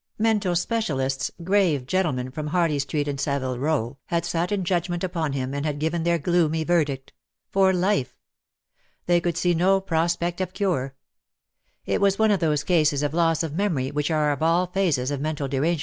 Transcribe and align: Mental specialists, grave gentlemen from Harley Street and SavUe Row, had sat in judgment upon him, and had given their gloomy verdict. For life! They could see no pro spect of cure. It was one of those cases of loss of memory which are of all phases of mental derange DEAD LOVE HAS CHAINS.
Mental 0.17 0.55
specialists, 0.55 1.29
grave 1.43 1.85
gentlemen 1.85 2.31
from 2.31 2.47
Harley 2.47 2.79
Street 2.79 3.07
and 3.07 3.19
SavUe 3.19 3.59
Row, 3.59 3.99
had 4.07 4.25
sat 4.25 4.51
in 4.51 4.63
judgment 4.63 5.03
upon 5.03 5.33
him, 5.33 5.53
and 5.53 5.63
had 5.63 5.77
given 5.77 6.01
their 6.01 6.17
gloomy 6.17 6.63
verdict. 6.63 7.13
For 7.51 7.71
life! 7.71 8.17
They 9.05 9.21
could 9.21 9.37
see 9.37 9.53
no 9.53 9.79
pro 9.79 10.07
spect 10.07 10.41
of 10.41 10.53
cure. 10.55 10.95
It 11.85 12.01
was 12.01 12.17
one 12.17 12.31
of 12.31 12.39
those 12.39 12.63
cases 12.63 13.03
of 13.03 13.13
loss 13.13 13.43
of 13.43 13.53
memory 13.53 13.91
which 13.91 14.09
are 14.09 14.31
of 14.31 14.41
all 14.41 14.65
phases 14.65 15.11
of 15.11 15.21
mental 15.21 15.47
derange 15.47 15.49
DEAD 15.51 15.57
LOVE 15.61 15.65
HAS 15.65 15.71
CHAINS. 15.71 15.79